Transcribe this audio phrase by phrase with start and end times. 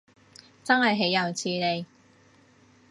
[0.63, 1.85] 真係豈有此理